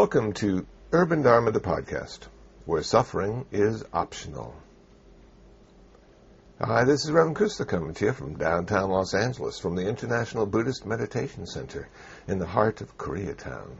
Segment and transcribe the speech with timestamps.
[0.00, 2.20] Welcome to Urban Dharma, the podcast,
[2.64, 4.56] where suffering is optional.
[6.58, 10.46] Hi, this is Reverend Kusala coming to you from downtown Los Angeles, from the International
[10.46, 11.86] Buddhist Meditation Center
[12.26, 13.72] in the heart of Koreatown.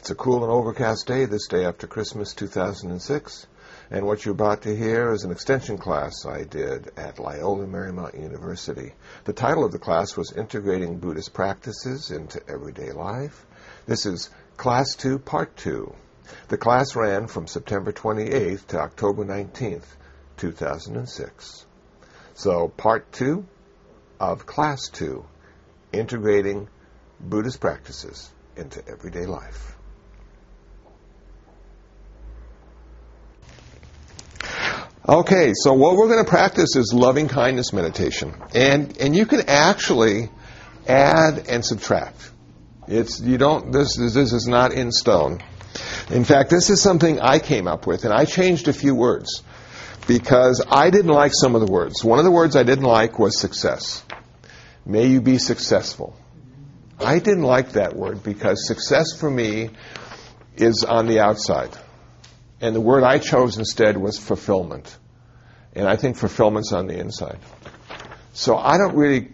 [0.00, 3.46] It's a cool and overcast day this day after Christmas 2006,
[3.92, 8.20] and what you're about to hear is an extension class I did at Loyola Marymount
[8.20, 8.92] University.
[9.22, 13.46] The title of the class was Integrating Buddhist Practices into Everyday Life.
[13.86, 15.94] This is Class 2, Part 2.
[16.48, 19.84] The class ran from September 28th to October 19th,
[20.36, 21.64] 2006.
[22.34, 23.46] So, Part 2
[24.18, 25.24] of Class 2
[25.92, 26.68] Integrating
[27.20, 29.76] Buddhist Practices into Everyday Life.
[35.08, 38.34] Okay, so what we're going to practice is loving kindness meditation.
[38.56, 40.30] And, and you can actually
[40.88, 42.32] add and subtract.
[42.88, 45.40] It's, you don't, this, this is not in stone.
[46.10, 49.42] In fact, this is something I came up with, and I changed a few words
[50.06, 52.02] because I didn't like some of the words.
[52.02, 54.02] One of the words I didn't like was success.
[54.86, 56.16] May you be successful.
[56.98, 59.70] I didn't like that word because success for me
[60.56, 61.76] is on the outside.
[62.60, 64.96] And the word I chose instead was fulfillment.
[65.74, 67.38] And I think fulfillment's on the inside.
[68.32, 69.28] So I don't really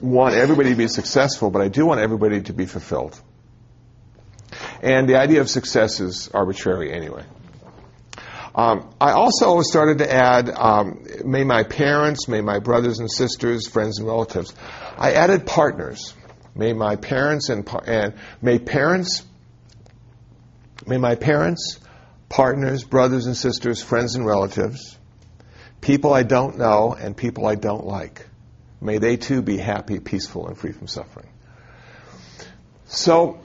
[0.00, 3.20] want everybody to be successful, but I do want everybody to be fulfilled.
[4.82, 7.24] And the idea of success is arbitrary anyway.
[8.54, 13.66] Um, I also started to add, um, may my parents, may my brothers and sisters,
[13.66, 14.54] friends and relatives.
[14.96, 16.14] I added partners.
[16.54, 19.24] May my parents and, and may parents,
[20.86, 21.80] may my parents,
[22.28, 24.96] partners, brothers and sisters, friends and relatives,
[25.80, 28.24] people I don't know, and people I don't like.
[28.80, 31.28] May they too be happy, peaceful, and free from suffering.
[32.86, 33.40] So,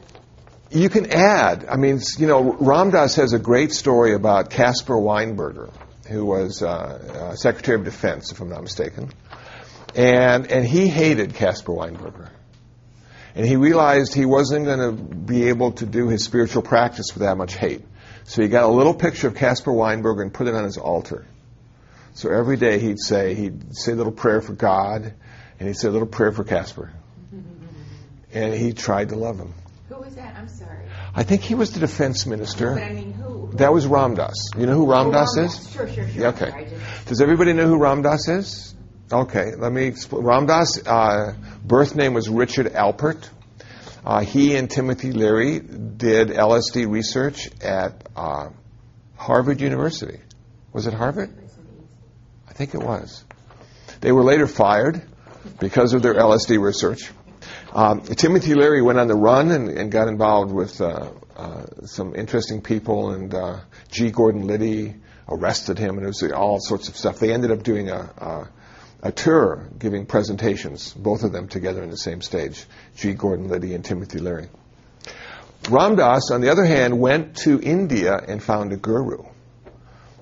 [0.72, 4.96] you can add, I mean, you know, Ram Dass has a great story about Caspar
[4.96, 5.72] Weinberger,
[6.08, 9.12] who was uh, uh, Secretary of Defense, if I'm not mistaken.
[9.96, 12.30] And, and he hated Caspar Weinberger.
[13.36, 17.24] And he realized he wasn't going to be able to do his spiritual practice with
[17.24, 17.84] that much hate.
[18.26, 21.26] So he got a little picture of Caspar Weinberger and put it on his altar.
[22.14, 25.14] So every day he'd say, he'd say a little prayer for God,
[25.60, 26.92] and he'd say a little prayer for Caspar.
[28.32, 29.54] And he tried to love him.
[29.88, 30.36] Who was that?
[30.36, 30.86] I'm sorry.
[31.16, 32.76] I think he was the defense minister.
[32.76, 33.52] But I mean, who?
[33.54, 34.36] That was Ram Dass.
[34.58, 35.70] You know who Ram Oh, is?
[35.72, 36.22] Sure, sure, sure.
[36.22, 36.68] Yeah, okay.
[36.70, 38.76] Just- Does everybody know who Ram Dass is?
[39.12, 40.24] Okay, let me explain.
[40.24, 41.34] Ram Dass, uh,
[41.66, 43.28] birth name was Richard Alpert.
[44.06, 48.50] Uh, he and Timothy Leary did LSD research at uh,
[49.18, 50.20] Harvard University.
[50.72, 51.32] Was it Harvard?
[52.60, 53.24] Think it was.
[54.02, 55.02] They were later fired
[55.62, 57.10] because of their LSD research.
[57.72, 62.16] Um, Timothy Leary went on the run and, and got involved with uh, uh, some
[62.16, 63.62] interesting people, and uh,
[63.92, 64.12] G.
[64.12, 64.96] Gordon Liddy
[65.30, 67.18] arrested him, and it was all sorts of stuff.
[67.18, 68.50] They ended up doing a, a,
[69.04, 72.66] a tour, giving presentations, both of them together in the same stage,
[72.98, 73.14] G.
[73.14, 74.50] Gordon Liddy and Timothy Leary.
[75.70, 79.29] Ram Dass, on the other hand, went to India and found a guru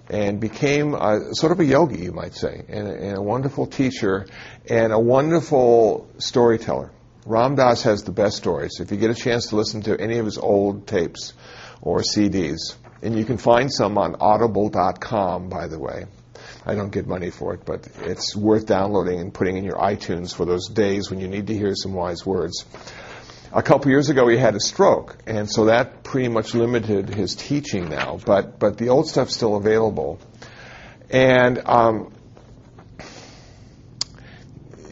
[0.10, 3.68] and became a, sort of a yogi, you might say, and a, and a wonderful
[3.68, 4.26] teacher
[4.70, 6.92] and a wonderful storyteller.
[7.26, 8.80] Ram Dass has the best stories.
[8.80, 11.34] If you get a chance to listen to any of his old tapes
[11.82, 16.06] or CDs, and you can find some on audible.com, by the way.
[16.66, 20.34] I don't get money for it, but it's worth downloading and putting in your iTunes
[20.34, 22.66] for those days when you need to hear some wise words.
[23.54, 27.36] A couple years ago, he had a stroke, and so that pretty much limited his
[27.36, 28.20] teaching now.
[28.26, 30.20] But but the old stuff's still available,
[31.10, 32.12] and um,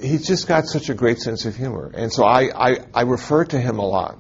[0.06, 1.92] he's just got such a great sense of humor.
[1.94, 4.20] And so I, I, I refer to him a lot.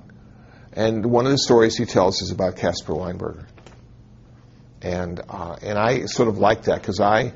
[0.73, 3.45] And one of the stories he tells is about Caspar Weinberger.
[4.81, 7.33] And, uh, and I sort of like that because I,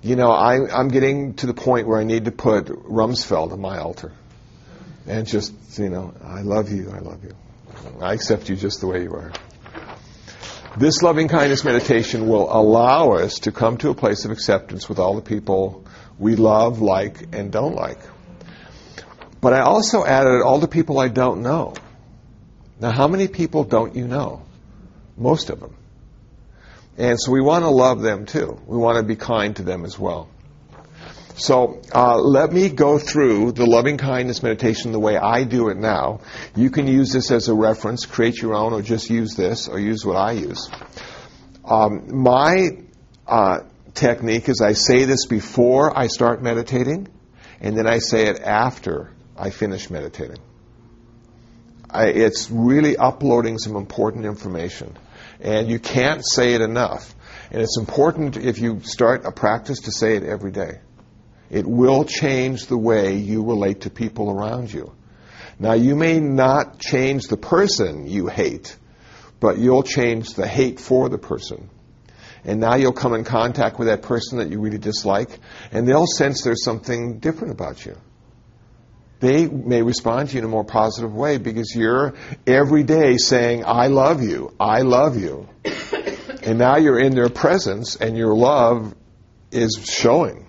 [0.00, 3.60] you know, I, I'm getting to the point where I need to put Rumsfeld on
[3.60, 4.12] my altar.
[5.08, 7.34] And just, you know, I love you, I love you.
[8.00, 9.32] I accept you just the way you are.
[10.76, 14.98] This loving kindness meditation will allow us to come to a place of acceptance with
[14.98, 15.86] all the people
[16.18, 17.98] we love, like, and don't like.
[19.40, 21.74] But I also added all the people I don't know.
[22.78, 24.42] Now, how many people don't you know?
[25.16, 25.74] Most of them.
[26.98, 28.60] And so we want to love them too.
[28.66, 30.28] We want to be kind to them as well.
[31.38, 35.76] So uh, let me go through the loving kindness meditation the way I do it
[35.76, 36.20] now.
[36.56, 39.78] You can use this as a reference, create your own, or just use this, or
[39.78, 40.68] use what I use.
[41.64, 42.70] Um, my
[43.28, 43.60] uh,
[43.94, 47.06] technique is I say this before I start meditating,
[47.60, 50.38] and then I say it after I finish meditating.
[51.88, 54.98] I, it's really uploading some important information.
[55.40, 57.14] And you can't say it enough.
[57.52, 60.80] And it's important if you start a practice to say it every day.
[61.50, 64.92] It will change the way you relate to people around you.
[65.58, 68.76] Now, you may not change the person you hate,
[69.40, 71.70] but you'll change the hate for the person.
[72.44, 75.30] And now you'll come in contact with that person that you really dislike,
[75.72, 77.96] and they'll sense there's something different about you.
[79.20, 82.14] They may respond to you in a more positive way because you're
[82.46, 85.48] every day saying, I love you, I love you.
[86.44, 88.94] and now you're in their presence, and your love
[89.50, 90.47] is showing.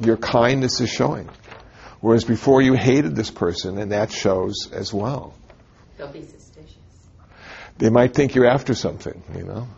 [0.00, 1.28] Your kindness is showing.
[2.00, 5.34] Whereas before you hated this person, and that shows as well.
[5.98, 6.76] They'll be suspicious.
[7.76, 9.68] They might think you're after something, you know.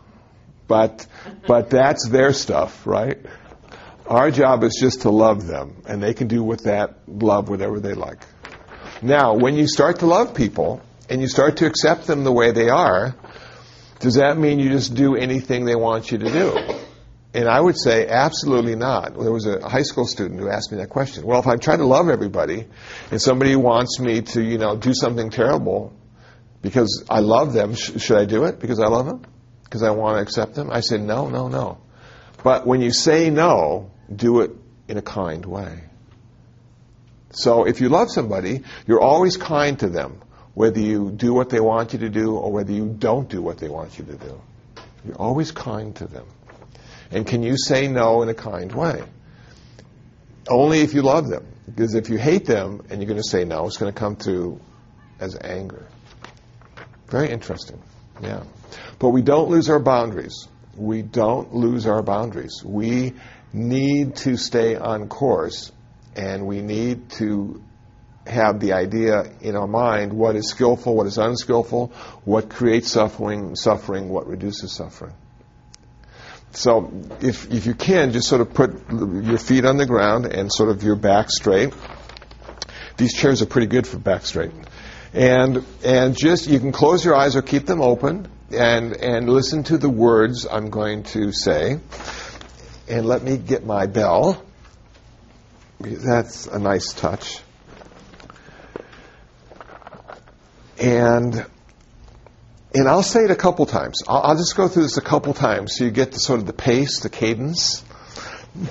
[0.67, 1.05] But
[1.45, 3.17] but that's their stuff, right?
[4.07, 7.79] Our job is just to love them, and they can do with that love whatever
[7.79, 8.19] they like.
[9.01, 12.51] Now, when you start to love people and you start to accept them the way
[12.51, 13.15] they are,
[13.99, 16.79] does that mean you just do anything they want you to do?
[17.33, 19.17] And I would say absolutely not.
[19.17, 21.25] There was a high school student who asked me that question.
[21.25, 22.67] Well, if I try to love everybody
[23.09, 25.93] and somebody wants me to, you know, do something terrible
[26.61, 29.23] because I love them, sh- should I do it because I love them?
[29.63, 30.69] Because I want to accept them?
[30.71, 31.79] I said, no, no, no.
[32.43, 34.51] But when you say no, do it
[34.87, 35.85] in a kind way.
[37.31, 40.21] So if you love somebody, you're always kind to them,
[40.53, 43.57] whether you do what they want you to do or whether you don't do what
[43.57, 44.41] they want you to do.
[45.03, 46.27] You're always kind to them.
[47.13, 49.03] And can you say no in a kind way?
[50.49, 51.45] Only if you love them.
[51.65, 54.15] Because if you hate them and you're going to say no, it's going to come
[54.15, 54.59] through
[55.19, 55.87] as anger.
[57.07, 57.81] Very interesting.
[58.21, 58.43] Yeah.
[58.99, 60.47] But we don't lose our boundaries.
[60.75, 62.63] We don't lose our boundaries.
[62.65, 63.13] We
[63.53, 65.71] need to stay on course
[66.15, 67.63] and we need to
[68.25, 71.87] have the idea in our mind what is skillful, what is unskillful,
[72.23, 75.13] what creates suffering, suffering, what reduces suffering.
[76.53, 80.53] So if, if you can, just sort of put your feet on the ground and
[80.53, 81.73] sort of your back straight.
[82.95, 84.51] These chairs are pretty good for back straight.
[85.13, 89.63] And, and just, you can close your eyes or keep them open and, and listen
[89.63, 91.79] to the words I'm going to say.
[92.87, 94.43] And let me get my bell.
[95.79, 97.39] That's a nice touch.
[100.79, 101.45] And
[102.73, 104.01] and I'll say it a couple times.
[104.07, 106.47] I'll, I'll, just go through this a couple times so you get the sort of
[106.47, 107.83] the pace, the cadence.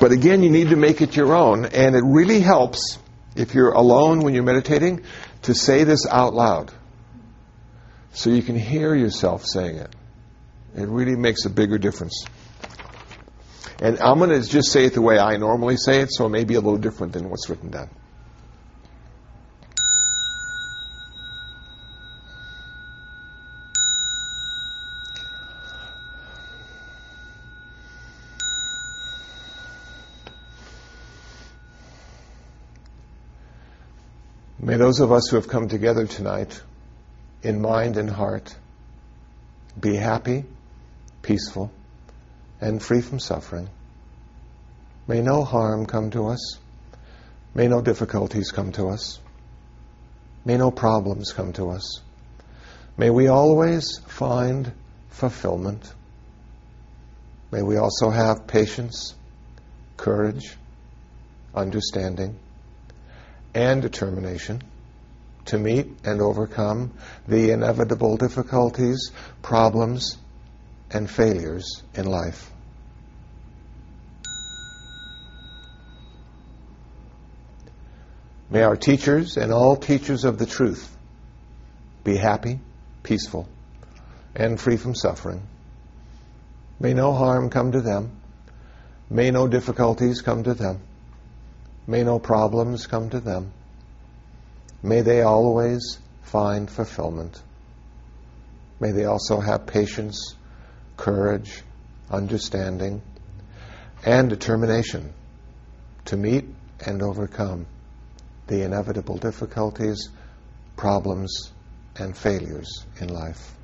[0.00, 2.98] But again, you need to make it your own, and it really helps
[3.34, 5.02] if you're alone when you're meditating
[5.42, 6.70] to say this out loud,
[8.12, 9.94] so you can hear yourself saying it.
[10.76, 12.24] It really makes a bigger difference.
[13.80, 16.28] And I'm going to just say it the way I normally say it, so it
[16.28, 17.90] may be a little different than what's written down.
[34.64, 36.62] May those of us who have come together tonight,
[37.42, 38.54] in mind and heart,
[39.78, 40.44] be happy,
[41.20, 41.72] peaceful,
[42.60, 43.68] and free from suffering.
[45.08, 46.58] May no harm come to us.
[47.54, 49.18] May no difficulties come to us.
[50.44, 52.00] May no problems come to us.
[52.96, 54.70] May we always find
[55.10, 55.92] fulfillment.
[57.50, 59.16] May we also have patience,
[59.96, 60.56] courage,
[61.52, 62.38] understanding,
[63.54, 64.62] and determination
[65.46, 66.92] to meet and overcome
[67.26, 69.10] the inevitable difficulties,
[69.42, 70.16] problems,
[70.90, 72.50] and failures in life.
[78.50, 80.94] May our teachers and all teachers of the truth
[82.04, 82.60] be happy,
[83.02, 83.48] peaceful,
[84.36, 85.42] and free from suffering.
[86.78, 88.10] May no harm come to them.
[89.08, 90.80] May no difficulties come to them.
[91.86, 93.52] May no problems come to them.
[94.82, 97.42] May they always find fulfillment.
[98.80, 100.34] May they also have patience,
[100.96, 101.62] courage,
[102.10, 103.02] understanding,
[104.04, 105.12] and determination
[106.06, 106.44] to meet
[106.84, 107.66] and overcome
[108.48, 110.08] the inevitable difficulties,
[110.76, 111.52] problems,
[111.96, 113.54] and failures in life.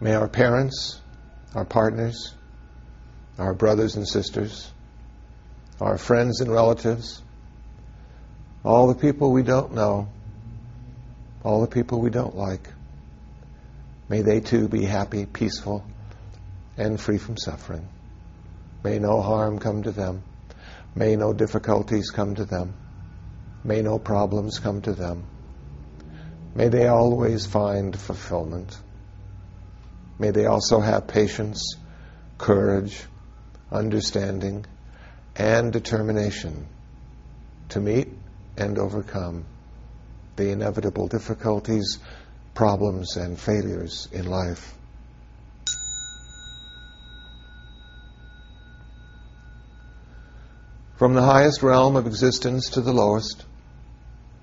[0.00, 0.99] May our parents,
[1.54, 2.34] our partners,
[3.38, 4.70] our brothers and sisters,
[5.80, 7.22] our friends and relatives,
[8.64, 10.08] all the people we don't know,
[11.42, 12.68] all the people we don't like,
[14.08, 15.84] may they too be happy, peaceful,
[16.76, 17.88] and free from suffering.
[18.82, 20.22] May no harm come to them.
[20.94, 22.74] May no difficulties come to them.
[23.62, 25.24] May no problems come to them.
[26.54, 28.76] May they always find fulfillment.
[30.20, 31.76] May they also have patience,
[32.36, 33.04] courage,
[33.72, 34.66] understanding,
[35.34, 36.66] and determination
[37.70, 38.08] to meet
[38.58, 39.46] and overcome
[40.36, 41.98] the inevitable difficulties,
[42.52, 44.74] problems, and failures in life.
[50.96, 53.46] From the highest realm of existence to the lowest,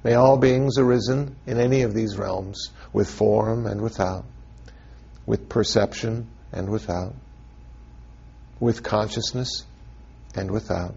[0.03, 4.25] may all beings arisen in any of these realms, with form and without,
[5.27, 7.13] with perception and without,
[8.59, 9.65] with consciousness
[10.33, 10.95] and without.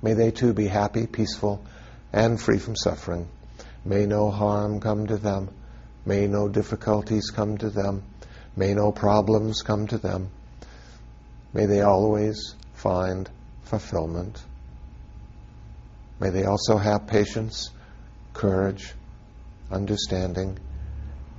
[0.00, 1.62] May they too be happy, peaceful,
[2.12, 3.28] and free from suffering.
[3.84, 5.50] May no harm come to them.
[6.06, 8.02] May no difficulties come to them.
[8.56, 10.30] May no problems come to them.
[11.52, 13.28] May they always find
[13.64, 14.42] fulfillment.
[16.20, 17.70] May they also have patience,
[18.32, 18.94] courage,
[19.70, 20.58] understanding,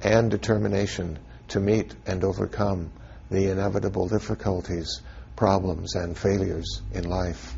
[0.05, 2.91] and determination to meet and overcome
[3.31, 5.01] the inevitable difficulties,
[5.35, 7.55] problems, and failures in life.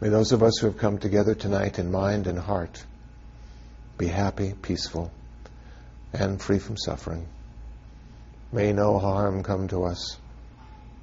[0.00, 2.84] May those of us who have come together tonight in mind and heart
[3.96, 5.12] be happy, peaceful,
[6.12, 7.28] and free from suffering.
[8.50, 10.16] May no harm come to us.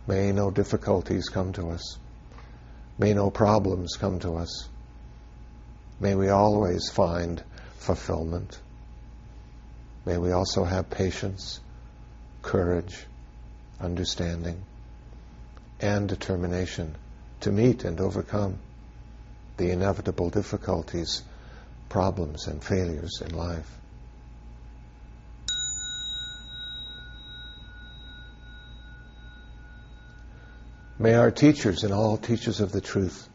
[0.06, 1.98] May no difficulties come to us.
[2.98, 4.70] May no problems come to us.
[6.00, 7.44] May we always find
[7.78, 8.60] fulfillment.
[10.06, 11.60] May we also have patience,
[12.42, 13.06] courage,
[13.80, 14.62] understanding,
[15.80, 16.96] and determination
[17.42, 18.60] to meet and overcome
[19.58, 21.24] the inevitable difficulties,
[21.90, 23.70] problems, and failures in life.
[30.98, 33.28] May our teachers and all teachers of the truth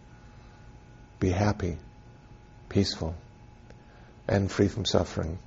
[1.18, 1.76] be happy,
[2.70, 3.14] peaceful,
[4.26, 5.38] and free from suffering.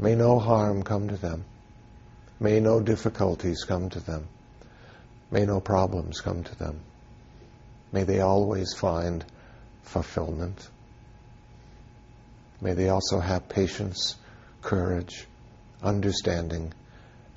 [0.00, 1.44] May no harm come to them.
[2.40, 4.26] May no difficulties come to them.
[5.30, 6.80] May no problems come to them.
[7.92, 9.24] May they always find
[9.82, 10.68] fulfillment.
[12.60, 14.16] May they also have patience,
[14.60, 15.28] courage,
[15.82, 16.72] understanding,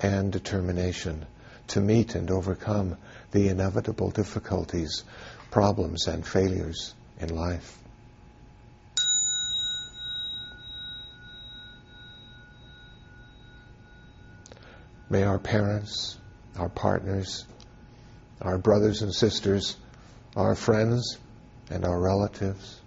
[0.00, 1.24] and determination
[1.68, 2.96] to meet and overcome
[3.32, 5.04] the inevitable difficulties,
[5.50, 7.78] problems, and failures in life.
[15.08, 16.18] May our parents,
[16.58, 17.46] our partners,
[18.40, 19.76] our brothers and sisters,
[20.34, 21.18] our friends,
[21.70, 22.80] and our relatives,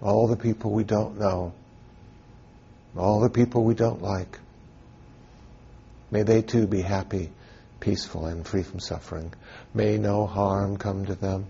[0.00, 1.52] all the people we don't know,
[2.96, 4.38] all the people we don't like,
[6.14, 7.28] may they too be happy,
[7.80, 9.32] peaceful, and free from suffering.
[9.74, 11.46] May no harm come to them.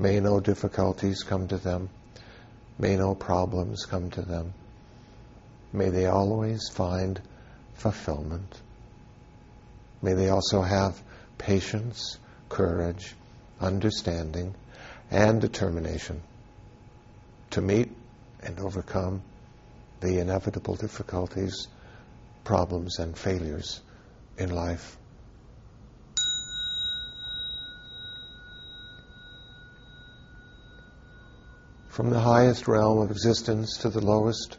[0.00, 1.88] May no difficulties come to them.
[2.76, 4.52] May no problems come to them.
[5.72, 7.20] May they always find
[7.74, 8.60] fulfillment.
[10.02, 11.00] May they also have
[11.38, 13.14] patience, courage,
[13.60, 14.56] understanding,
[15.12, 16.20] and determination
[17.50, 17.92] to meet
[18.42, 19.22] and overcome
[20.00, 21.68] the inevitable difficulties,
[22.42, 23.80] problems, and failures
[24.38, 24.96] in life.
[31.88, 34.58] From the highest realm of existence to the lowest,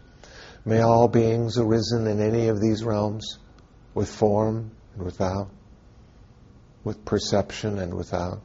[0.64, 3.40] may all beings arisen in any of these realms,
[3.94, 5.50] with form and without,
[6.86, 8.42] with perception and without,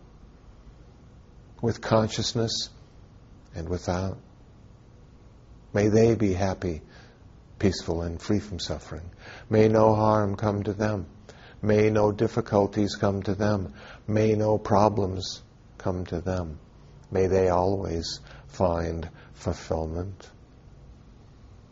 [1.62, 2.70] with consciousness
[3.54, 4.18] and without.
[5.72, 6.82] May they be happy,
[7.60, 9.08] peaceful, and free from suffering.
[9.49, 11.06] May no harm come to them.
[11.62, 13.74] May no difficulties come to them.
[14.06, 15.42] May no problems
[15.78, 16.58] come to them.
[17.10, 20.30] May they always find fulfillment.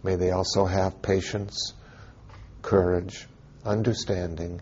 [0.02, 1.73] May they also have patience,
[2.62, 3.26] courage,
[3.64, 4.61] understanding,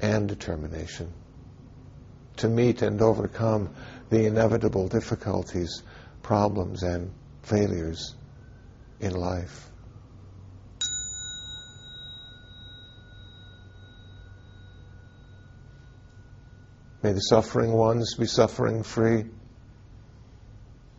[0.00, 1.12] and determination
[2.36, 3.70] to meet and overcome
[4.10, 5.82] the inevitable difficulties,
[6.22, 7.12] problems, and
[7.42, 8.14] failures
[9.00, 9.70] in life.
[17.02, 19.24] May the suffering ones be suffering free,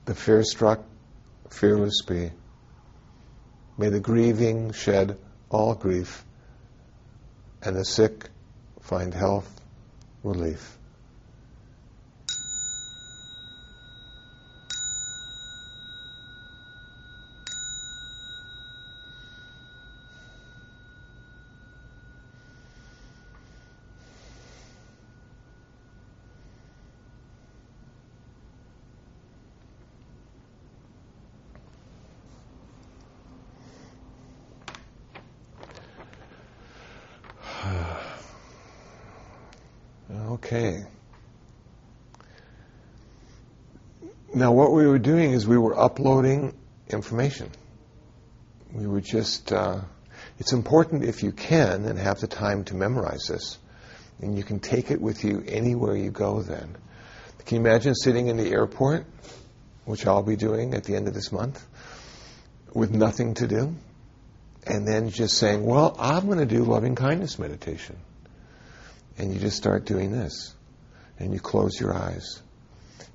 [0.05, 0.83] the fear struck
[1.49, 2.31] fearless be.
[3.77, 5.17] May the grieving shed
[5.49, 6.25] all grief,
[7.61, 8.29] and the sick
[8.81, 9.61] find health,
[10.23, 10.77] relief.
[40.43, 40.83] Okay.
[44.35, 46.53] Now, what we were doing is we were uploading
[46.89, 47.49] information.
[48.73, 49.79] We were just, uh,
[50.39, 53.57] it's important if you can and have the time to memorize this.
[54.19, 56.75] And you can take it with you anywhere you go then.
[57.45, 59.05] Can you imagine sitting in the airport,
[59.85, 61.65] which I'll be doing at the end of this month,
[62.73, 63.75] with nothing to do?
[64.67, 67.95] And then just saying, well, I'm going to do loving kindness meditation.
[69.17, 70.53] And you just start doing this.
[71.19, 72.41] And you close your eyes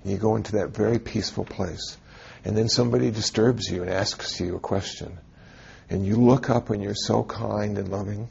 [0.03, 1.97] and you go into that very peaceful place.
[2.45, 5.19] And then somebody disturbs you and asks you a question.
[5.91, 8.29] And you look up and you're so kind and loving.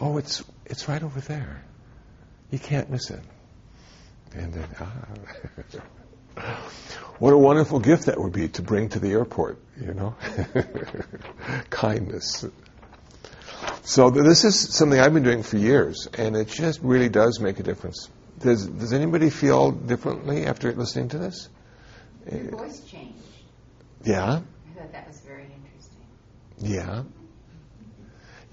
[0.00, 1.64] Oh, it's, it's right over there.
[2.50, 3.20] You can't miss it.
[4.34, 4.94] And then, ah.
[7.18, 10.14] what a wonderful gift that would be to bring to the airport, you know?
[11.70, 12.44] Kindness.
[13.82, 17.58] So this is something I've been doing for years, and it just really does make
[17.58, 18.08] a difference.
[18.38, 21.48] Does, does anybody feel differently after listening to this?
[22.30, 23.18] Your voice changed.
[24.04, 24.24] Yeah.
[24.24, 26.04] I thought that was very interesting.
[26.58, 27.02] Yeah.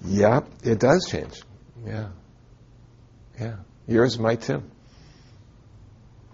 [0.04, 1.42] Yeah, it does change.
[1.84, 2.08] Yeah.
[3.38, 3.56] Yeah.
[3.86, 4.62] Yours might too.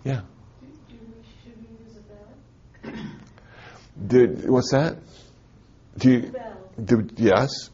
[0.04, 0.20] Yeah.
[0.61, 3.02] Do we, should we use a bell?
[4.06, 4.99] Did, what's that?
[5.99, 7.70] Do you, Bell do, yes?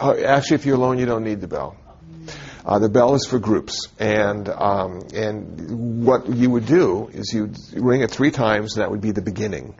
[0.00, 1.76] Uh, actually, if you're alone, you don't need the bell.
[2.64, 7.52] Uh, the bell is for groups, and um, and what you would do is you
[7.74, 9.74] ring it three times, and that would be the beginning,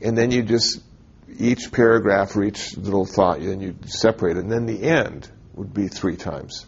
[0.00, 0.80] and then you just
[1.38, 5.74] each paragraph or each little thought, then you separate it, and then the end would
[5.74, 6.66] be three times,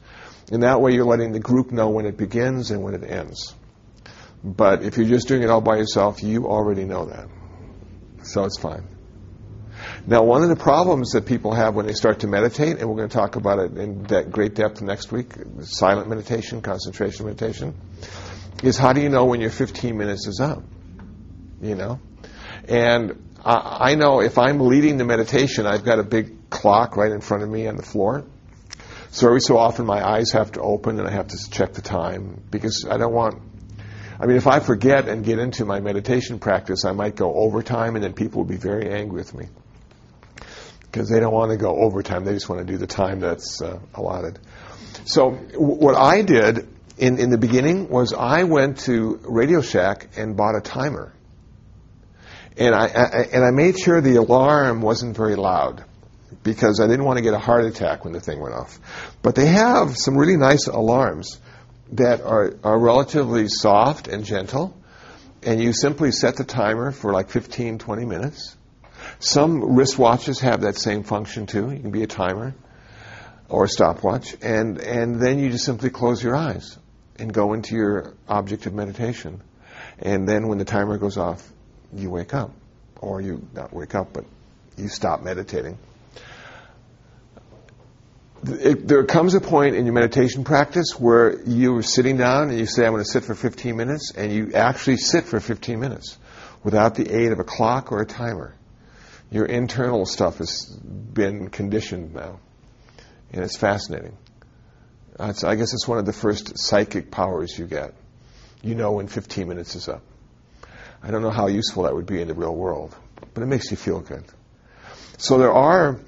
[0.51, 3.55] and that way you're letting the group know when it begins and when it ends.
[4.43, 7.29] But if you're just doing it all by yourself, you already know that,
[8.25, 8.98] so it's fine.
[10.07, 12.96] Now, one of the problems that people have when they start to meditate, and we're
[12.96, 17.74] going to talk about it in great depth next week silent meditation, concentration meditation
[18.62, 20.62] is how do you know when your 15 minutes is up?
[21.61, 22.01] You know?
[22.66, 27.12] And I, I know if I'm leading the meditation, I've got a big clock right
[27.12, 28.24] in front of me on the floor.
[29.11, 31.83] So every so often my eyes have to open and I have to check the
[31.83, 33.42] time because I don't want.
[34.20, 37.94] I mean, if I forget and get into my meditation practice, I might go overtime
[37.94, 39.46] and then people will be very angry with me
[40.90, 42.24] because they don't want to go overtime.
[42.24, 44.38] They just want to do the time that's uh, allotted.
[45.05, 50.09] So w- what I did in, in the beginning was I went to Radio Shack
[50.16, 51.14] and bought a timer.
[52.57, 55.85] And I, I, and I made sure the alarm wasn't very loud
[56.42, 58.79] because I didn't want to get a heart attack when the thing went off.
[59.22, 61.38] But they have some really nice alarms
[61.92, 64.77] that are, are relatively soft and gentle.
[65.42, 68.57] And you simply set the timer for like 15, 20 minutes.
[69.21, 71.71] Some wristwatches have that same function too.
[71.71, 72.55] You can be a timer
[73.49, 74.37] or a stopwatch.
[74.43, 76.79] And, and then you just simply close your eyes
[77.19, 79.43] and go into your object of meditation.
[79.99, 81.47] And then when the timer goes off,
[81.93, 82.53] you wake up.
[83.01, 84.25] Or you not wake up, but
[84.77, 85.79] you stop meditating.
[88.45, 92.67] It, there comes a point in your meditation practice where you're sitting down and you
[92.67, 96.19] say, I'm going to sit for 15 minutes, and you actually sit for 15 minutes
[96.63, 98.55] without the aid of a clock or a timer.
[99.31, 102.41] Your internal stuff has been conditioned now,
[103.33, 104.17] and it's fascinating.
[105.21, 107.95] It's, I guess it's one of the first psychic powers you get.
[108.62, 110.03] You know when 15 minutes is up.
[111.03, 112.95] I don't know how useful that would be in the real world,
[113.35, 114.25] but it makes you feel good.
[115.19, 116.01] So there are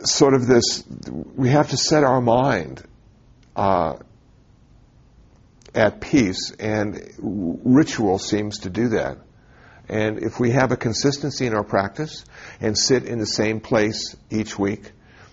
[0.00, 0.84] sort of this,
[1.34, 2.82] we have to set our mind
[3.56, 3.96] uh,
[5.74, 9.18] at peace, and ritual seems to do that.
[9.88, 12.24] And if we have a consistency in our practice
[12.60, 14.92] and sit in the same place each week,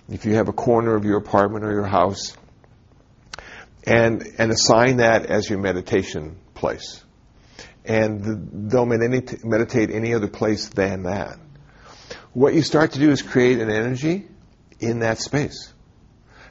[0.10, 2.36] if you have a corner of your apartment or your house,
[3.86, 7.04] and, and assign that as your meditation place.
[7.84, 11.40] And don't meditate any other place than that.
[12.34, 14.28] What you start to do is create an energy
[14.80, 15.74] in that space.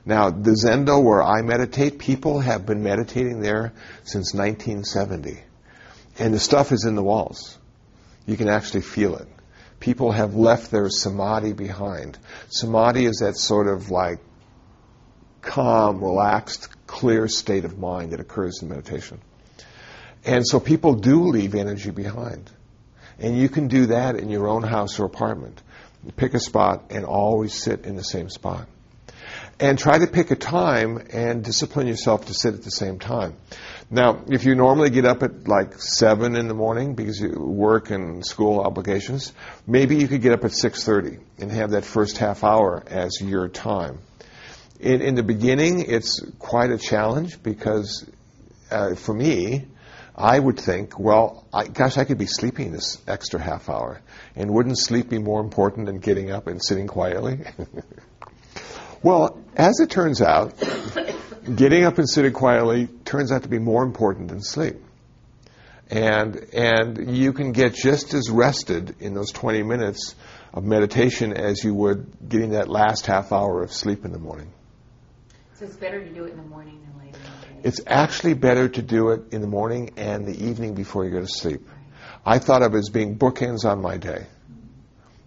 [0.05, 5.39] Now, the Zendo where I meditate, people have been meditating there since 1970.
[6.19, 7.59] And the stuff is in the walls.
[8.27, 9.29] You can actually feel it.
[9.81, 12.19] People have left their samadhi behind.
[12.49, 14.19] Samadhi is that sort of like
[15.41, 19.21] calm, relaxed, clear state of mind that occurs in meditation.
[20.25, 22.51] And so people do leave energy behind.
[23.19, 25.63] And you can do that in your own house or apartment.
[26.17, 28.67] Pick a spot and always sit in the same spot.
[29.59, 33.37] And try to pick a time and discipline yourself to sit at the same time.
[33.92, 37.90] Now, if you normally get up at like 7 in the morning because you work
[37.90, 39.33] and school obligations,
[39.66, 43.48] maybe you could get up at 6.30 and have that first half hour as your
[43.48, 43.98] time.
[44.79, 48.09] in, in the beginning, it's quite a challenge because
[48.70, 49.66] uh, for me,
[50.14, 54.00] I would think, well, I, gosh, I could be sleeping this extra half hour.
[54.37, 57.40] And wouldn't sleep be more important than getting up and sitting quietly?
[59.03, 60.55] well, as it turns out,
[61.44, 64.76] getting up and sitting quietly turns out to be more important than sleep.
[65.88, 70.14] And, and you can get just as rested in those 20 minutes
[70.53, 74.53] of meditation as you would getting that last half hour of sleep in the morning.
[75.55, 77.68] So it's better to do it in the morning than later in the day.
[77.68, 81.20] It's actually better to do it in the morning and the evening before you go
[81.20, 81.66] to sleep.
[82.24, 84.26] I thought of it as being bookends on my day.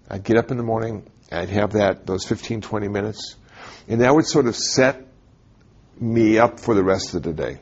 [0.09, 3.35] I'd get up in the morning, I'd have that those 15, 20 minutes,
[3.87, 5.07] and that would sort of set
[6.03, 7.59] me up for the rest of the day.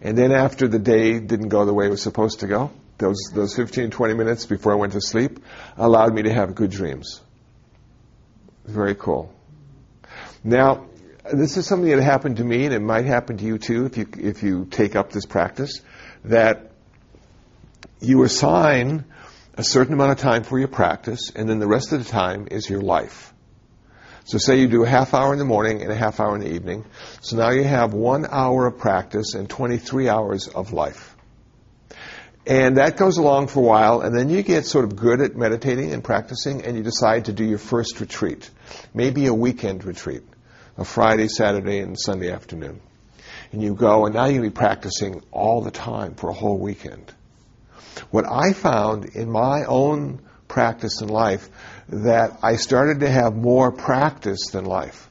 [0.00, 3.18] And then after the day didn't go the way it was supposed to go, those,
[3.34, 5.38] those 15, 20 minutes before I went to sleep
[5.76, 7.20] allowed me to have good dreams.
[8.64, 9.32] Very cool.
[10.44, 10.86] Now,
[11.32, 13.96] this is something that happened to me, and it might happen to you too if
[13.96, 15.80] you, if you take up this practice,
[16.24, 16.72] that
[18.00, 19.04] you assign
[19.54, 22.48] a certain amount of time for your practice, and then the rest of the time
[22.50, 23.31] is your life.
[24.24, 26.40] So say you do a half hour in the morning and a half hour in
[26.42, 26.84] the evening.
[27.20, 31.16] So now you have one hour of practice and 23 hours of life.
[32.46, 35.36] And that goes along for a while, and then you get sort of good at
[35.36, 38.50] meditating and practicing, and you decide to do your first retreat.
[38.92, 40.22] Maybe a weekend retreat,
[40.76, 42.80] a Friday, Saturday, and Sunday afternoon.
[43.52, 47.12] And you go, and now you'll be practicing all the time for a whole weekend.
[48.10, 50.20] What I found in my own
[50.52, 51.48] practice in life
[51.88, 55.08] that I started to have more practice than life.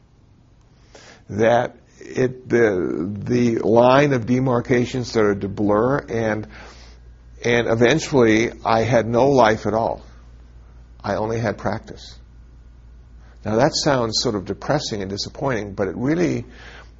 [1.30, 6.48] That it the the line of demarcation started to blur and
[7.44, 10.04] and eventually I had no life at all.
[11.04, 12.20] I only had practice.
[13.44, 16.46] Now that sounds sort of depressing and disappointing, but it really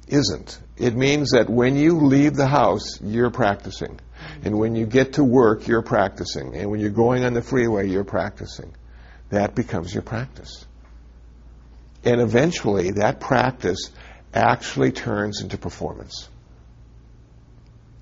[0.08, 0.58] isn't.
[0.76, 4.00] It means that when you leave the house, you're practicing.
[4.44, 6.54] And when you get to work, you're practicing.
[6.54, 8.74] And when you're going on the freeway, you're practicing.
[9.30, 10.66] That becomes your practice.
[12.04, 13.90] And eventually, that practice
[14.34, 16.28] actually turns into performance.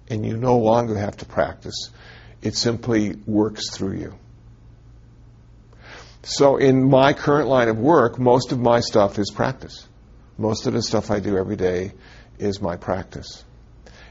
[0.08, 1.90] And you no longer have to practice,
[2.42, 4.14] it simply works through you.
[6.22, 9.86] So, in my current line of work, most of my stuff is practice.
[10.36, 11.92] Most of the stuff I do every day
[12.38, 13.44] is my practice.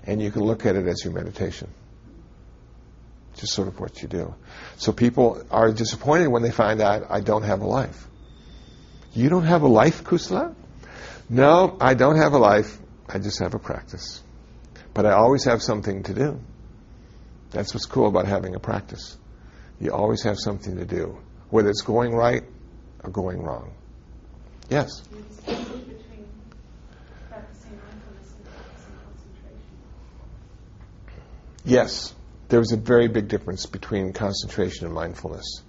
[0.06, 1.70] And you can look at it as your meditation.
[3.40, 4.36] Just sort of what you do.
[4.76, 8.06] So people are disappointed when they find out I don't have a life.
[9.14, 10.54] You don't have a life, Kusala?
[11.30, 12.78] No, I don't have a life.
[13.08, 14.22] I just have a practice.
[14.94, 16.40] But I always have something to do.
[17.52, 19.18] That's what's cool about having a practice.
[19.80, 21.18] You always have something to do,
[21.50, 22.44] whether it's going right
[23.06, 23.72] or going wrong.
[24.70, 25.02] Yes?
[31.66, 31.78] You
[32.50, 33.10] distinguish between practicing mindfulness and practicing concentration.
[33.10, 35.62] Yes, there's a very big difference between concentration and mindfulness.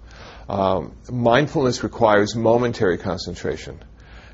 [0.49, 3.83] Um, mindfulness requires momentary concentration.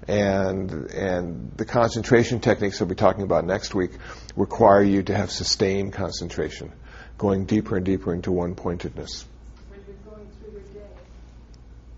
[0.07, 3.91] And, and the concentration techniques that we'll be talking about next week
[4.35, 6.71] require you to have sustained concentration,
[7.17, 9.25] going deeper and deeper into one pointedness.
[9.69, 10.89] When you're going through your day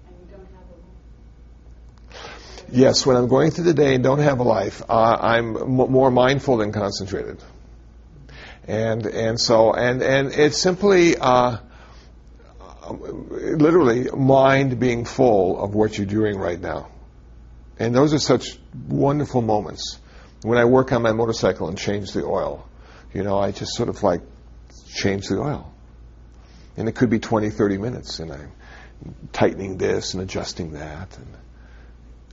[0.08, 0.66] and you don't have
[2.68, 5.56] a Yes, when I'm going through the day and don't have a life, uh, I'm
[5.56, 7.44] m- more mindful than concentrated.
[8.68, 11.58] And and so and and it's simply uh,
[12.92, 16.90] literally mind being full of what you're doing right now.
[17.80, 20.00] And those are such wonderful moments.
[20.42, 22.68] When I work on my motorcycle and change the oil,
[23.14, 24.22] you know, I just sort of like
[24.94, 25.74] change the oil.
[26.78, 28.52] And it could be 20, 30 minutes, and I'm
[29.34, 31.18] tightening this and adjusting that.
[31.18, 31.28] And,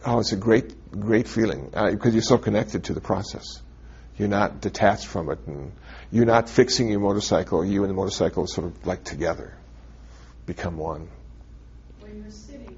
[0.04, 3.62] oh, it's a great, great feeling uh, because you're so connected to the process.
[4.18, 5.72] You're not detached from it, and
[6.10, 7.64] you're not fixing your motorcycle.
[7.64, 9.52] You and the motorcycle are sort of like together,
[10.46, 11.08] become one.
[12.00, 12.76] When you're sitting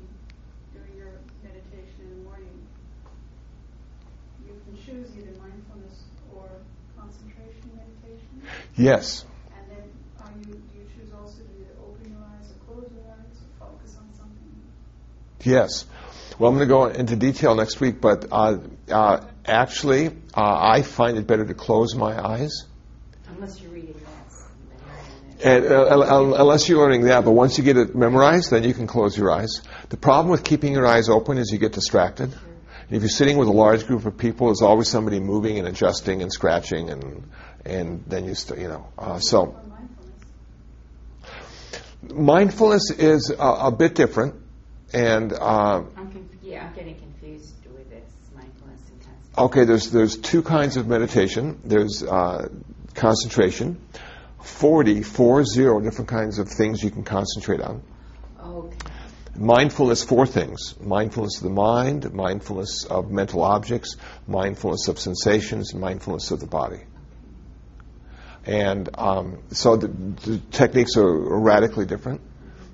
[0.74, 1.12] doing your
[1.44, 2.66] meditation in the morning,
[4.46, 6.02] you can choose either mindfulness
[6.34, 6.48] or
[6.98, 8.42] concentration meditation.
[8.76, 9.24] Yes,
[9.54, 9.84] And then
[10.20, 13.38] are you, do you choose also to either open your eyes or close your eyes
[13.60, 14.52] or focus on something?
[15.44, 15.86] yes.
[16.38, 18.58] Well, I'm going to go into detail next week, but uh,
[18.90, 22.64] uh, actually, uh, I find it better to close my eyes.
[23.26, 23.94] Unless you're reading.
[25.44, 28.88] And, uh, unless you're learning that, but once you get it memorized, then you can
[28.88, 29.62] close your eyes.
[29.88, 32.32] The problem with keeping your eyes open is you get distracted.
[32.32, 35.68] And if you're sitting with a large group of people, there's always somebody moving and
[35.68, 37.30] adjusting and scratching, and
[37.64, 38.88] and then you st- you know.
[38.96, 39.54] Uh, so
[42.02, 42.90] mindfulness?
[42.90, 44.34] mindfulness is a, a bit different,
[44.92, 50.16] and uh, I'm conf- yeah, I'm getting confused with this mindfulness and Okay, there's there's
[50.16, 51.60] two kinds of meditation.
[51.64, 52.48] There's uh,
[52.94, 53.80] concentration,
[54.42, 57.82] 40, four zero different kinds of things you can concentrate on.
[58.42, 58.76] Okay.
[59.36, 63.96] Mindfulness, four things: mindfulness of the mind, mindfulness of mental objects,
[64.26, 66.80] mindfulness of sensations, and mindfulness of the body.
[68.44, 72.22] And um, so the, the techniques are radically different,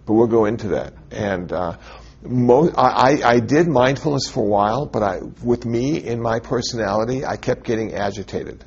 [0.07, 0.95] but we'll go into that.
[1.11, 1.77] And uh,
[2.25, 7.25] mo- I, I did mindfulness for a while, but I, with me in my personality,
[7.25, 8.65] I kept getting agitated.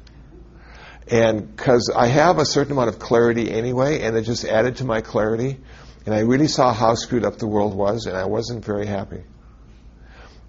[1.09, 4.85] And because I have a certain amount of clarity anyway, and it just added to
[4.85, 5.57] my clarity,
[6.05, 9.23] and I really saw how screwed up the world was, and I wasn't very happy.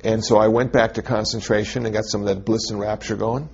[0.05, 3.16] And so I went back to concentration and got some of that bliss and rapture
[3.16, 3.49] going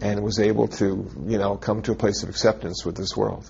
[0.00, 3.48] and was able to, you know, come to a place of acceptance with this world.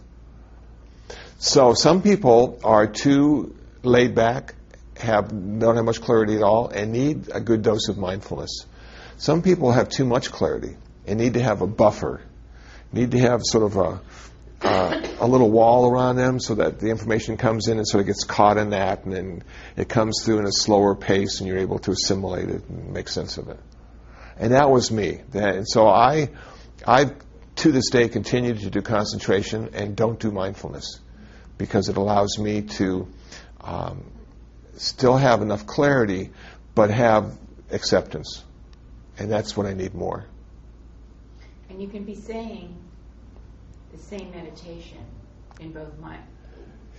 [1.38, 4.54] So some people are too laid back,
[5.02, 8.66] have don't have much clarity at all, and need a good dose of mindfulness.
[9.18, 12.22] Some people have too much clarity and need to have a buffer,
[12.92, 14.00] need to have sort of a
[14.64, 18.06] uh, a little wall around them so that the information comes in and sort of
[18.06, 19.42] gets caught in that, and then
[19.76, 23.08] it comes through in a slower pace, and you're able to assimilate it and make
[23.08, 23.58] sense of it.
[24.36, 25.20] And that was me.
[25.34, 26.30] And so I,
[26.86, 27.12] I
[27.56, 31.00] to this day continue to do concentration and don't do mindfulness
[31.58, 33.08] because it allows me to
[33.60, 34.04] um,
[34.76, 36.30] still have enough clarity
[36.74, 37.36] but have
[37.70, 38.44] acceptance.
[39.18, 40.26] And that's what I need more.
[41.68, 42.74] And you can be saying
[43.92, 45.04] the same meditation
[45.60, 46.22] in both mind.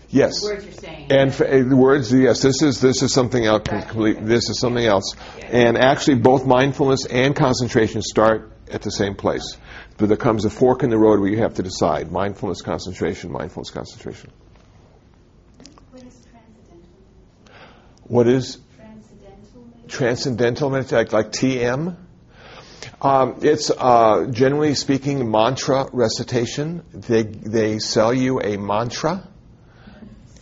[0.09, 0.41] Yes.
[0.41, 1.12] The words you're saying.
[1.12, 3.63] And f- uh, the words, yes, this is this is something else.
[3.63, 4.23] Complete.
[4.23, 5.15] This is something else.
[5.43, 9.57] And actually, both mindfulness and concentration start at the same place.
[9.97, 13.31] But there comes a fork in the road where you have to decide: mindfulness, concentration,
[13.31, 14.31] mindfulness, concentration.
[15.89, 16.89] What is transcendental?
[18.05, 19.89] What is Transcendental meditation?
[19.89, 21.95] transcendental meditation, like TM?
[23.01, 26.83] Um, it's uh, generally speaking mantra recitation.
[26.93, 29.27] They they sell you a mantra,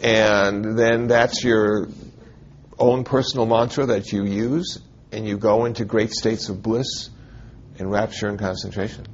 [0.01, 1.87] and then that's your
[2.79, 4.79] own personal mantra that you use,
[5.11, 7.09] and you go into great states of bliss
[7.77, 9.05] and rapture and concentration.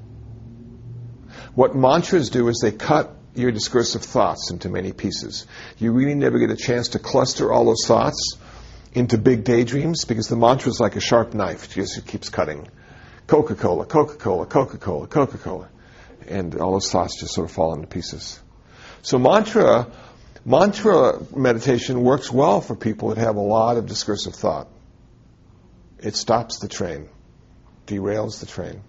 [1.54, 5.46] What mantras do is they cut your discursive thoughts into many pieces.
[5.78, 8.38] You really never get a chance to cluster all those thoughts
[8.94, 11.66] into big daydreams because the mantra is like a sharp knife.
[11.66, 12.68] It just keeps cutting.
[13.28, 15.70] Coca Cola, Coca Cola, Coca Cola, Coca Cola.
[16.28, 18.40] And all those thoughts just sort of fall into pieces.
[19.02, 19.88] So mantra,
[20.44, 24.68] mantra meditation works well for people that have a lot of discursive thought.
[26.00, 27.10] It stops the train,
[27.86, 28.82] derails the train,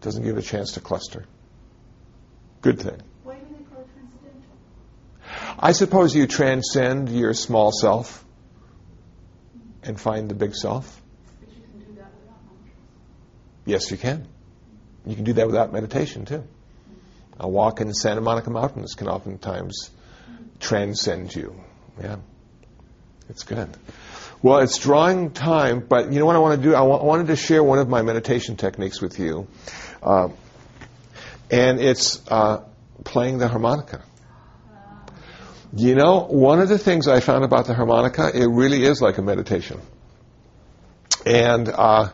[0.00, 1.24] doesn't give it a chance to cluster.
[2.60, 3.00] Good thing.
[3.24, 5.53] Why do they call it transcendental?
[5.64, 8.22] I suppose you transcend your small self
[9.82, 11.00] and find the big self.
[11.40, 12.36] But you can do that without.
[13.64, 14.28] Yes, you can.
[15.06, 16.44] You can do that without meditation too.
[17.40, 19.88] A walk in the Santa Monica Mountains can oftentimes
[20.60, 21.58] transcend you.
[21.98, 22.16] Yeah,
[23.30, 23.74] it's good.
[24.42, 26.74] Well, it's drawing time, but you know what I want to do?
[26.74, 29.48] I wa- wanted to share one of my meditation techniques with you,
[30.02, 30.28] uh,
[31.50, 32.64] and it's uh,
[33.02, 34.02] playing the harmonica.
[35.76, 39.18] You know, one of the things I found about the harmonica, it really is like
[39.18, 39.80] a meditation.
[41.26, 42.10] And uh,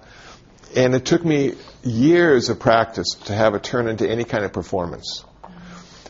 [0.74, 4.52] and it took me years of practice to have it turn into any kind of
[4.52, 5.24] performance.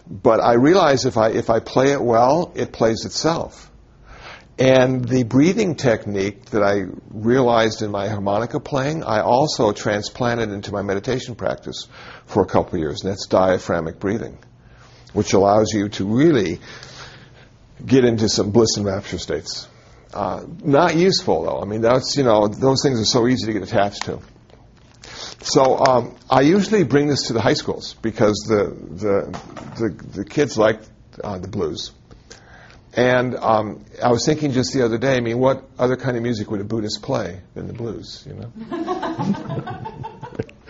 [0.09, 3.69] But I realize if I if I play it well, it plays itself.
[4.59, 10.71] And the breathing technique that I realized in my harmonica playing, I also transplanted into
[10.71, 11.89] my meditation practice
[12.27, 14.39] for a couple years, and that's diaphragmic breathing,
[15.15, 16.61] which allows you to really
[17.87, 19.69] get into some bliss and rapture states.
[20.13, 21.61] Uh, not useful though.
[21.61, 24.21] I mean, that's you know those things are so easy to get attached to.
[25.41, 29.41] So um, I usually bring this to the high schools because the the
[29.79, 30.81] the, the kids like
[31.23, 31.93] uh, the blues.
[32.93, 35.15] And um, I was thinking just the other day.
[35.15, 38.27] I mean, what other kind of music would a Buddhist play than the blues?
[38.27, 38.53] You know.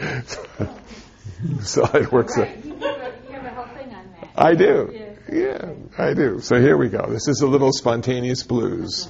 [1.63, 2.37] so it works.
[2.37, 2.47] out.
[2.47, 2.65] Right.
[2.65, 4.29] You a, you have a whole thing on that.
[4.37, 4.91] I do.
[5.31, 6.41] Yeah, I do.
[6.41, 7.07] So here we go.
[7.09, 9.09] This is a little spontaneous blues.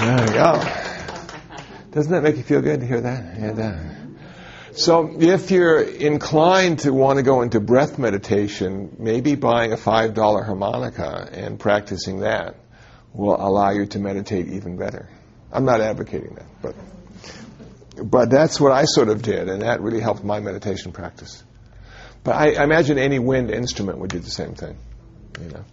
[0.00, 0.62] There we go.
[1.90, 3.38] Doesn't that make you feel good to hear that?
[3.38, 3.96] Yeah, that.
[4.72, 10.14] So, if you're inclined to want to go into breath meditation, maybe buying a $5
[10.16, 12.54] harmonica and practicing that
[13.12, 15.08] will allow you to meditate even better.
[15.52, 16.76] I'm not advocating that, but
[18.02, 21.44] but that's what I sort of did, and that really helped my meditation practice.
[22.24, 24.78] But I, I imagine any wind instrument would do the same thing,
[25.40, 25.64] you know.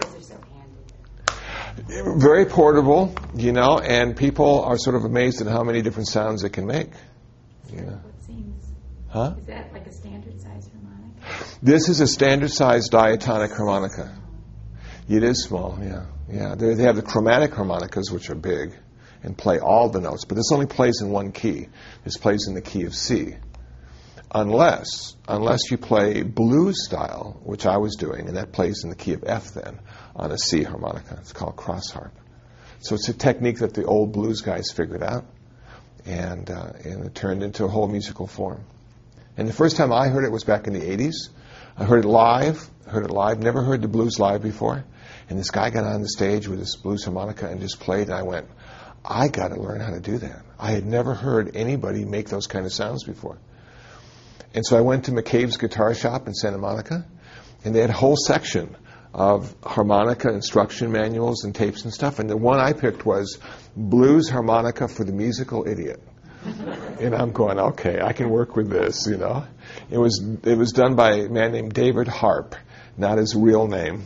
[0.00, 1.42] Those are so handy.
[1.86, 6.42] Very portable, you know, and people are sort of amazed at how many different sounds
[6.44, 6.90] it can make.
[7.72, 7.82] Yeah.
[7.82, 8.64] What seems,
[9.08, 9.34] Huh?
[9.38, 11.58] is that like a standard size harmonica?
[11.62, 14.16] This is a standard sized diatonic harmonica.
[15.08, 16.06] It is small, yeah.
[16.30, 16.54] Yeah.
[16.54, 18.72] They, they have the chromatic harmonicas, which are big
[19.22, 21.68] and play all the notes, but this only plays in one key.
[22.04, 23.34] This plays in the key of C.
[24.30, 28.96] Unless, unless you play blues style, which I was doing, and that plays in the
[28.96, 29.78] key of F then
[30.14, 31.16] on a C harmonica.
[31.20, 32.12] It's called cross harp.
[32.80, 35.24] So it's a technique that the old blues guys figured out,
[36.04, 38.64] and, uh, and it turned into a whole musical form.
[39.38, 41.30] And the first time I heard it was back in the 80s.
[41.76, 44.84] I heard it live, heard it live, never heard the blues live before.
[45.30, 48.16] And this guy got on the stage with this blues harmonica and just played, and
[48.16, 48.48] I went,
[49.04, 50.42] I got to learn how to do that.
[50.58, 53.38] I had never heard anybody make those kind of sounds before.
[54.54, 57.04] And so I went to McCabe's guitar shop in Santa Monica,
[57.64, 58.76] and they had a whole section
[59.14, 62.18] of harmonica instruction manuals and tapes and stuff.
[62.18, 63.38] And the one I picked was
[63.76, 66.02] Blues Harmonica for the Musical Idiot.
[67.00, 69.44] and I'm going, okay, I can work with this, you know.
[69.90, 72.54] It was it was done by a man named David Harp,
[72.96, 74.04] not his real name.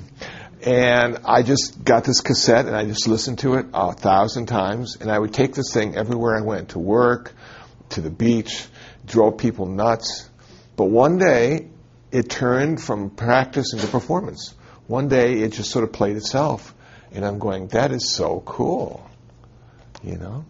[0.65, 4.97] And I just got this cassette and I just listened to it a thousand times.
[5.01, 7.33] And I would take this thing everywhere I went to work,
[7.91, 8.67] to the beach,
[9.05, 10.29] drove people nuts.
[10.77, 11.69] But one day,
[12.11, 14.55] it turned from practice into performance.
[14.87, 16.75] One day, it just sort of played itself.
[17.13, 19.09] And I'm going, that is so cool.
[20.03, 20.45] You know?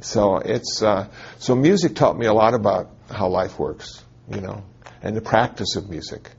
[0.00, 4.64] So it's, uh, so music taught me a lot about how life works, you know,
[5.02, 6.30] and the practice of music.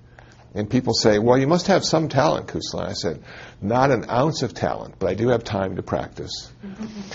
[0.53, 2.87] And people say, well, you must have some talent, Kusala.
[2.87, 3.21] I said,
[3.61, 6.51] not an ounce of talent, but I do have time to practice.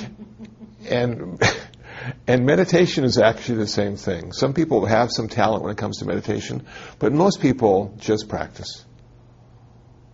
[0.89, 1.43] and,
[2.27, 4.33] and meditation is actually the same thing.
[4.33, 6.67] Some people have some talent when it comes to meditation,
[6.99, 8.85] but most people just practice.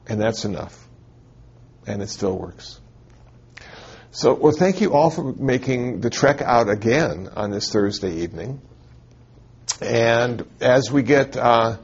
[0.07, 0.89] And that's enough.
[1.87, 2.81] And it still works.
[4.13, 8.61] So, well, thank you all for making the trek out again on this Thursday evening.
[9.81, 11.79] And as we get uh,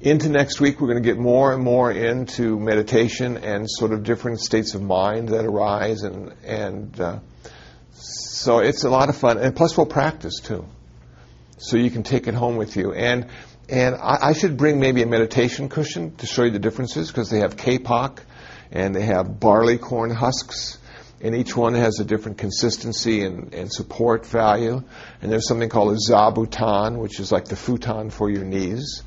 [0.00, 4.04] into next week, we're going to get more and more into meditation and sort of
[4.04, 7.18] different states of mind that arise, and and uh,
[7.94, 9.38] so it's a lot of fun.
[9.38, 10.66] And plus, we'll practice too,
[11.58, 12.92] so you can take it home with you.
[12.92, 13.28] And
[13.68, 17.30] and I, I should bring maybe a meditation cushion to show you the differences because
[17.30, 18.18] they have kapok
[18.70, 20.78] and they have barley corn husks
[21.24, 24.82] and each one has a different consistency and, and, support value.
[25.22, 29.02] And there's something called a zabuton, which is like the futon for your knees.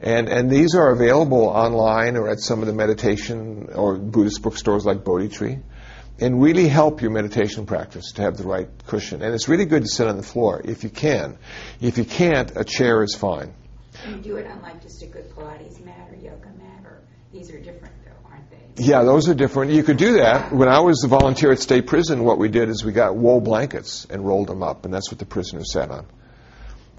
[0.00, 4.84] And, and these are available online or at some of the meditation or Buddhist bookstores
[4.84, 5.58] like Bodhi Tree
[6.18, 9.22] and really help your meditation practice to have the right cushion.
[9.22, 11.38] And it's really good to sit on the floor if you can.
[11.80, 13.54] If you can't, a chair is fine.
[14.02, 17.00] Can you do it on like just a good Pilates mat or yoga mat, or
[17.32, 18.82] these are different though, aren't they?
[18.82, 19.72] Yeah, those are different.
[19.72, 20.52] You could do that.
[20.52, 23.40] When I was a volunteer at state prison, what we did is we got wool
[23.40, 26.06] blankets and rolled them up, and that's what the prisoners sat on.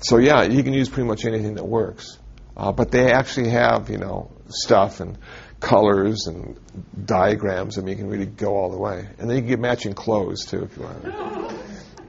[0.01, 2.18] So yeah, you can use pretty much anything that works.
[2.55, 5.18] Uh, but they actually have, you know, stuff and
[5.60, 6.58] colors and
[7.05, 7.78] diagrams.
[7.78, 9.08] I mean, you can really go all the way.
[9.18, 11.03] And then you can get matching clothes, too, if you want.
[11.03, 11.60] To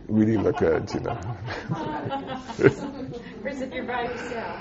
[0.09, 1.19] really look good, you know.
[3.49, 4.61] Or it you're by yourself?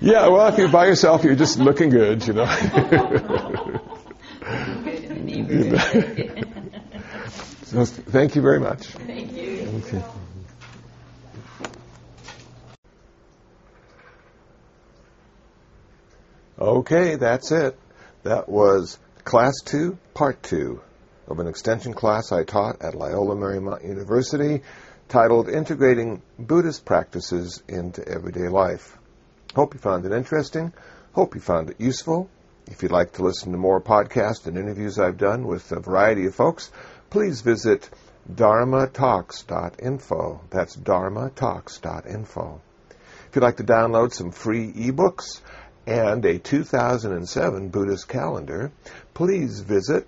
[0.00, 2.44] Yeah, well, if you're by yourself, you're just looking good, you know.
[7.64, 8.86] so, thank you very much.
[8.86, 9.82] Thank you.
[9.86, 10.04] Okay.
[16.60, 17.76] Okay, that's it.
[18.24, 20.80] That was Class 2, Part 2
[21.28, 24.62] of an extension class I taught at Loyola Marymount University
[25.08, 28.98] titled Integrating Buddhist Practices into Everyday Life.
[29.54, 30.72] Hope you found it interesting.
[31.12, 32.28] Hope you found it useful.
[32.66, 36.26] If you'd like to listen to more podcasts and interviews I've done with a variety
[36.26, 36.72] of folks,
[37.10, 37.88] please visit
[38.30, 40.40] dharmatalks.info.
[40.50, 42.60] That's dharmatalks.info.
[43.28, 45.40] If you'd like to download some free ebooks
[45.88, 48.70] and a 2007 Buddhist calendar,
[49.14, 50.06] please visit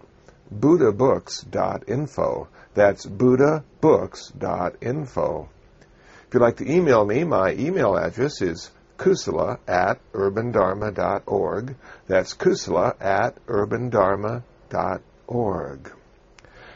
[0.55, 2.49] buddhabooks.info.
[2.75, 5.49] That's buddhabooks.info.
[6.29, 11.77] If you'd like to email me, my email address is kusala at urbandharma.org.
[12.07, 15.93] That's kusala at urbandharma.org.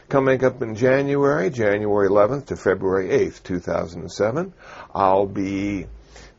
[0.08, 4.54] Coming up in January, January 11th to February 8th, 2007,
[4.94, 5.88] I'll be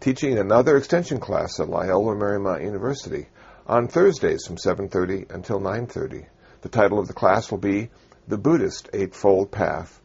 [0.06, 3.26] teaching another extension class at Loyola Marymount University
[3.66, 6.28] on Thursdays from 7:30 until 9:30.
[6.62, 7.90] The title of the class will be
[8.28, 10.00] The Buddhist Eightfold Path: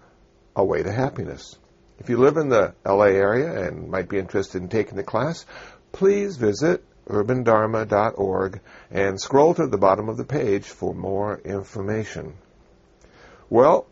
[0.57, 1.59] A Way to Happiness.
[1.99, 5.45] If you live in the LA area and might be interested in taking the class,
[5.93, 12.33] please visit urbandharma.org and scroll to the bottom of the page for more information.
[13.51, 13.85] Well,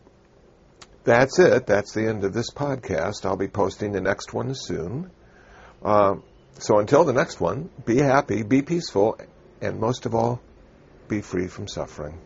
[1.03, 1.67] that's it.
[1.67, 3.25] That's the end of this podcast.
[3.25, 5.11] I'll be posting the next one soon.
[5.83, 6.15] Uh,
[6.59, 9.17] so until the next one, be happy, be peaceful,
[9.61, 10.41] and most of all,
[11.07, 12.19] be free from suffering.